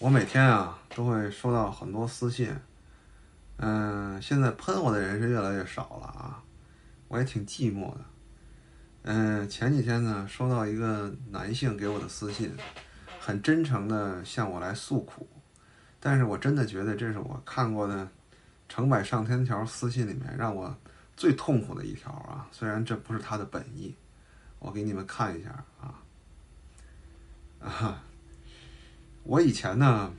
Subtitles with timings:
[0.00, 2.54] 我每天啊都会收到很多私信，
[3.56, 6.40] 嗯，现在喷我的人是越来越少了啊，
[7.08, 8.00] 我也挺寂寞的。
[9.02, 12.54] 嗯，前几天呢收到一个男性给我的私信，
[13.18, 15.28] 很真诚的向我来诉苦，
[15.98, 18.08] 但是我真的觉得这是我看过的
[18.68, 20.72] 成百上千条私信里面让我
[21.16, 23.92] 最痛苦的一条啊，虽然这不是他的本意，
[24.60, 25.98] 我给你们看一下啊，
[27.58, 28.04] 啊。
[29.28, 30.10] 我以前呢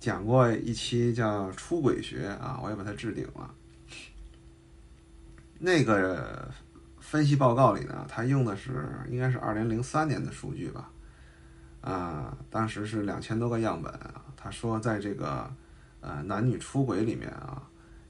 [0.00, 3.54] 讲过一期叫出轨学啊，我也把它置顶了。
[5.60, 6.52] 那个
[6.98, 10.90] 分析报告里呢，他用的是应该是二零零三年的数据吧，
[11.82, 14.24] 啊，当时是两千多个样本啊。
[14.36, 15.48] 他说，在这个
[16.00, 17.62] 呃男女出轨里面啊，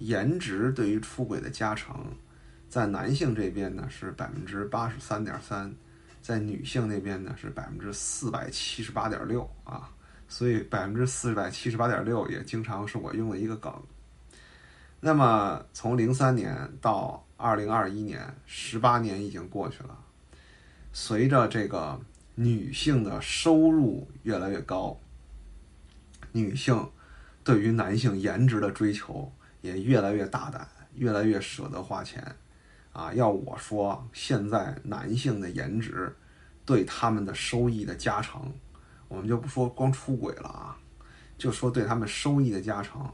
[0.00, 2.04] 颜值对于出轨的加成，
[2.68, 5.74] 在男性这边呢是百分之八十三点三。
[6.26, 9.88] 在女性那边呢是百分之四百七十八点六啊，
[10.26, 13.72] 所以百分之四百七十八点六也经常是我用的一个梗。
[14.98, 19.96] 那么从零三年到二零二一年，十八年已经过去了。
[20.92, 22.00] 随着这个
[22.34, 24.98] 女性的收入越来越高，
[26.32, 26.90] 女性
[27.44, 32.34] 对于男性颜值的追求也越来越大胆，越来越舍得花钱。
[32.92, 36.16] 啊，要我说，现在男性的颜值
[36.66, 38.52] 对他们的收益的加成，
[39.08, 40.76] 我们就不说光出轨了啊，
[41.38, 43.08] 就说对他们收益的加成，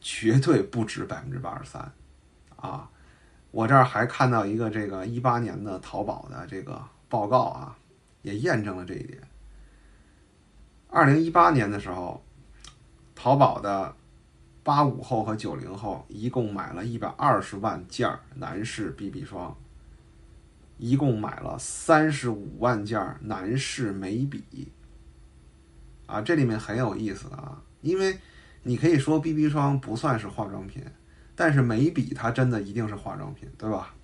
[0.00, 1.92] 绝对不止百分之八十三。
[2.54, 2.88] 啊，
[3.50, 7.76] 我这儿还看到一个这个一八年的淘宝的这个报告啊，
[8.22, 9.20] 也验证了这一点。
[10.88, 12.22] 二零一八年的时候，
[13.14, 13.96] 淘宝的。
[14.66, 19.56] 八五后和九零后一共买了一百二十万件男士 BB 霜，
[20.78, 24.72] 一共买了三十五万件男士眉笔。
[26.06, 28.18] 啊，这里面很有意思啊，因为
[28.62, 30.84] 你可以说 BB 霜不算是化妆品，
[31.34, 33.94] 但是眉笔它真的一定是化妆品，对吧？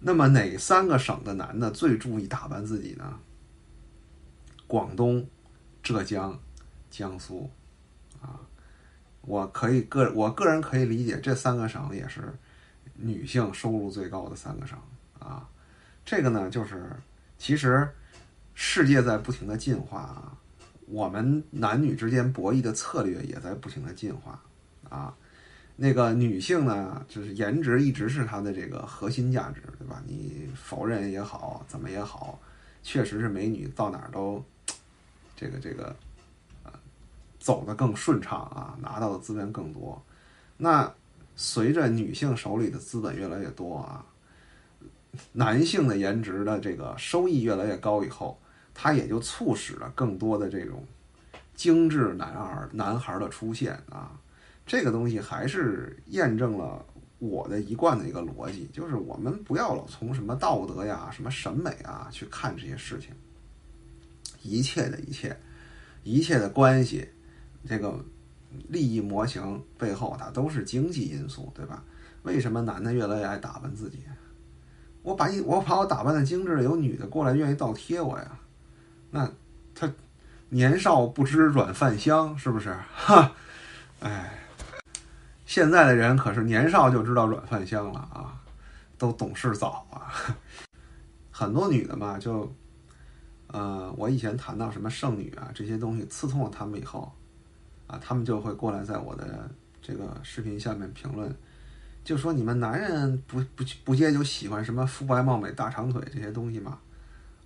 [0.00, 3.18] 那么哪三个省的男的最注意打扮自己呢？
[4.66, 5.26] 广东、
[5.82, 6.38] 浙江、
[6.90, 7.50] 江苏。
[8.20, 8.40] 啊
[9.22, 12.36] 我可以个我个人可以理解，这三个省也是
[12.96, 14.76] 女性收入最高的三个省
[15.22, 15.48] 啊。
[16.04, 16.90] 这个呢，就是
[17.38, 17.88] 其实
[18.54, 20.36] 世界在不停的进化啊，
[20.86, 24.42] 我们男女之间博弈的策略也在不停的进化
[24.88, 25.14] 啊。
[25.76, 30.02] 那个女性呢，就是颜值一直是她的这个核心价值，对吧？
[30.06, 32.38] 你否认也好，怎么也好，
[32.82, 34.44] 确实是美女到哪儿都
[35.34, 35.94] 这个这个
[36.64, 36.72] 呃。
[37.40, 40.00] 走得更顺畅啊，拿到的资源更多。
[40.56, 40.88] 那
[41.34, 44.06] 随着女性手里的资本越来越多啊，
[45.32, 48.40] 男性的颜值的这个收益越来越高以后，
[48.74, 50.84] 它也就促使了更多的这种
[51.54, 54.18] 精致男孩男孩的出现啊。
[54.64, 56.84] 这个东西还是验证了
[57.18, 63.10] 我的一贯的一个逻辑，就是我们不要老从什么道德呀、什么审美啊去看这些事情，
[64.42, 65.36] 一切的一切，
[66.04, 67.08] 一切的关系。
[67.68, 68.04] 这个
[68.68, 71.84] 利益模型背后，它都是经济因素，对吧？
[72.22, 73.98] 为什么男的越来越爱打扮自己？
[75.02, 78.26] 我把一我把我打扮的精致，有女的过来愿意倒贴我呀？
[79.10, 79.30] 那
[79.74, 79.90] 他
[80.48, 82.74] 年少不知软饭香，是不是？
[82.94, 83.32] 哈，
[84.00, 84.38] 哎，
[85.44, 88.40] 现在的人可是年少就知道软饭香了啊，
[88.96, 90.12] 都懂事早啊。
[91.30, 92.52] 很多女的嘛，就
[93.48, 97.12] 呃，我以前谈到什么剩女啊这些东西，刺痛了他们以后。
[97.88, 99.50] 啊，他们就会过来在我的
[99.82, 101.30] 这个视频下面评论，
[102.04, 106.78] 就说你们男人不不不接就喜欢什么肤白貌美、大长腿这些东西吗？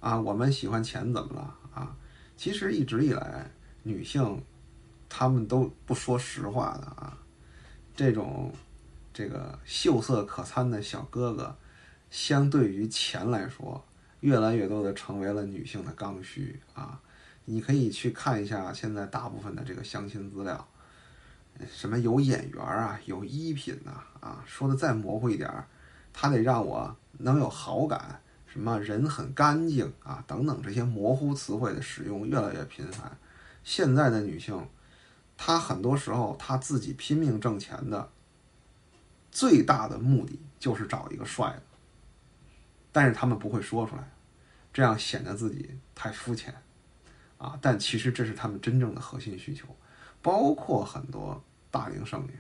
[0.01, 1.55] 啊，我们喜欢钱怎么了？
[1.75, 1.97] 啊，
[2.37, 3.51] 其实一直以来，
[3.83, 4.43] 女性
[5.09, 7.19] 她们都不说实话的啊。
[7.95, 8.53] 这种
[9.13, 11.57] 这个秀色可餐的小哥哥，
[12.11, 13.85] 相对于钱来说，
[14.21, 17.01] 越来越多的成为了女性的刚需啊。
[17.45, 20.69] 你可以去看一下现在大部分的这个相亲资料，
[21.73, 25.67] 什么有眼缘啊，有衣品呐，啊，说的再模糊一点儿，
[26.13, 33.17] 他得让我能有好感，什么人很干净啊，等等这些模糊词汇的使用越来越频繁。
[33.65, 34.69] 现在的女性，
[35.37, 38.11] 她很多时候她自己拼命挣钱的
[39.31, 41.63] 最大的目的就是找一个帅的，
[42.93, 44.11] 但是他们不会说出来，
[44.73, 46.55] 这样显得自己太肤浅。
[47.39, 49.67] 啊，但其实这是他们真正的核心需求，
[50.23, 52.31] 包括很多大龄剩女，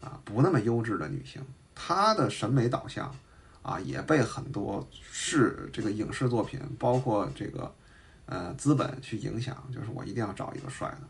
[0.00, 1.40] 啊，不那么优质的女性，
[1.74, 3.14] 她的审美导向，
[3.62, 7.74] 啊，也被很多视这个影视作品，包括这个
[8.26, 11.08] 呃资本去影响，就是我一定要找一个帅的，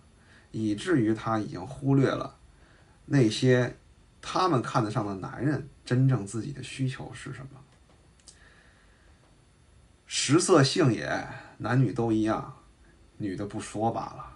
[0.51, 2.37] 以至于她已经忽略了
[3.07, 3.77] 那些
[4.21, 7.61] 他们看得上的男人真正自己的需求是什么。
[10.07, 11.27] 食色性也，
[11.59, 12.57] 男女都一样，
[13.17, 14.31] 女的不说罢了。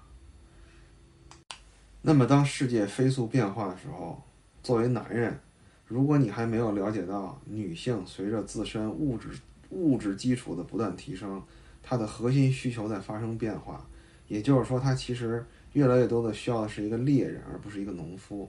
[2.01, 4.23] 那么，当世界飞速变化的时候，
[4.63, 5.39] 作为男人，
[5.87, 9.31] 如果你还没有了解到女性随着自身物质
[9.71, 11.43] 物质基础的不断提升，
[11.83, 13.87] 她的核心需求在发生变化，
[14.29, 18.49] 也就是说，她其实越来越多的需要的是一个猎人，而不是一个农夫。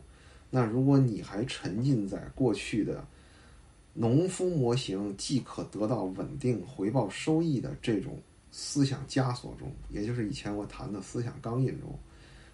[0.50, 3.06] 那如果你还沉浸在过去的，
[3.94, 8.18] 农夫模型既可得到稳定回报收益的这种
[8.52, 12.00] 思想枷锁中，也就是以前我谈的思想钢印中，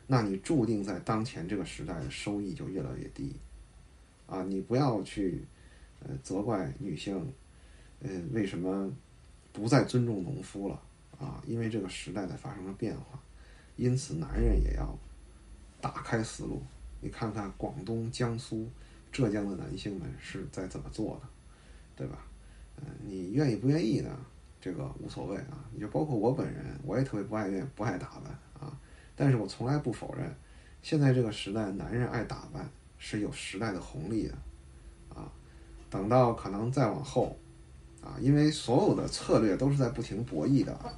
[0.08, 3.36] 那你注定在当前这个时代的收益就越来越低。
[4.28, 5.44] 啊，你不要去
[6.00, 7.16] 呃责怪女性，
[8.02, 8.92] 呃为什么
[9.54, 10.82] 不再尊重农夫了
[11.20, 11.44] 啊？
[11.48, 13.20] 因为这个时代在发生了变化，
[13.76, 14.98] 因此男人也要
[15.82, 16.62] 打开思路。
[17.02, 18.70] 你看看广东、江苏。
[19.12, 21.30] 浙江的男性们是在怎么做的，
[21.96, 22.18] 对吧？
[22.76, 24.10] 嗯，你愿意不愿意呢？
[24.60, 25.64] 这个无所谓啊。
[25.74, 28.38] 你就包括我本人，我也特别不爱愿不爱打扮。
[29.16, 30.30] 但是我从来不否认，
[30.82, 34.34] 现在这个时代，男人爱打扮是有时代的红利的
[35.10, 35.32] 啊。
[35.90, 37.38] 等到可能再往后
[38.02, 40.94] 啊，因为所有的策略都是在不停博弈的啊。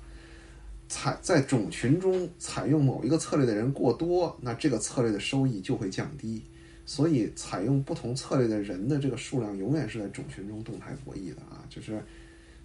[0.90, 6.42] 采在种群中采用某一个策略的人过多，那这个策略的收益就会降低。
[6.86, 11.62] 所以，采用不同策略的人的这个数量永远是在种群中动态博弈的啊！
[11.70, 12.02] 就是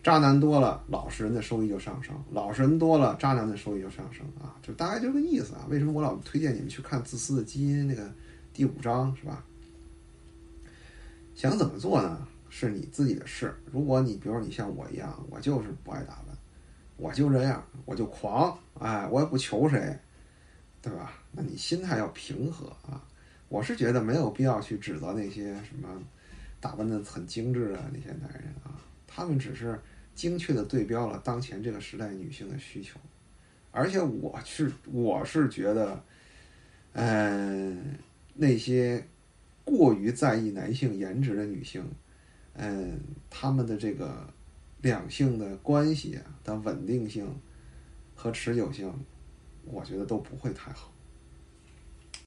[0.02, 4.58] 渣男多了，老实人的收益就上升；老实人多了，渣男的收益就上升啊！
[4.60, 5.64] 就大概就这个意思啊！
[5.68, 8.12] 为什么我老推荐你们去看《自私的基因》那个
[8.52, 9.44] 第五章是吧？
[11.36, 12.26] 想怎么做呢？
[12.50, 13.54] 是你自己的事。
[13.70, 16.36] 如果你比如说你像我一样，我就是不爱打扮，
[16.96, 19.96] 我就这样，我就狂，哎，我也不求谁，
[20.82, 21.12] 对吧？
[21.30, 23.02] 那你心态要平和啊！
[23.48, 25.88] 我是觉得没有必要去指责那些什么
[26.60, 29.78] 打扮的很精致的那些男人啊，他们只是
[30.14, 33.00] 精确的对标了当前这个时代女性的需求，
[33.70, 36.04] 而且我是我是觉得，
[36.92, 37.98] 嗯，
[38.34, 39.06] 那些
[39.64, 41.82] 过于在意男性颜值的女性，
[42.54, 43.00] 嗯，
[43.30, 44.28] 他们的这个
[44.82, 47.26] 两性的关系的稳定性
[48.14, 48.92] 和持久性，
[49.64, 50.91] 我觉得都不会太好。